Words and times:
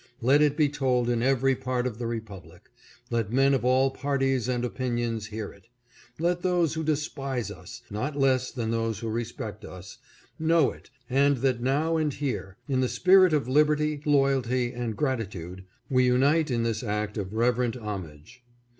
Let 0.19 0.41
it 0.41 0.57
be 0.57 0.67
told 0.67 1.09
in 1.11 1.21
every 1.21 1.55
part 1.55 1.85
of 1.85 1.99
the 1.99 2.07
Republic. 2.07 2.69
Let 3.11 3.31
men 3.31 3.53
of 3.53 3.63
all 3.63 3.91
parties 3.91 4.47
and 4.47 4.65
opinions 4.65 5.27
hear 5.27 5.53
it. 5.53 5.67
Let 6.17 6.41
those 6.41 6.73
who 6.73 6.83
despise 6.83 7.51
us, 7.51 7.83
not 7.91 8.17
less 8.17 8.49
than 8.49 8.71
those 8.71 8.97
who 8.97 9.07
respect 9.09 9.63
us, 9.63 9.99
know 10.39 10.71
it 10.71 10.89
and 11.07 11.37
that 11.45 11.61
now 11.61 11.97
and 11.97 12.11
here, 12.11 12.57
in 12.67 12.79
the 12.81 12.89
spirit 12.89 13.31
of 13.31 13.47
liberty, 13.47 14.01
loyalty 14.03 14.73
and 14.73 14.97
gratitude, 14.97 15.65
we 15.87 16.05
unite 16.05 16.49
in 16.49 16.63
this 16.63 16.81
act 16.81 17.15
of 17.15 17.35
reverent 17.35 17.75
homage. 17.77 18.43